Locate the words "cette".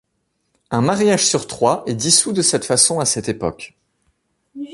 2.41-2.65, 3.05-3.29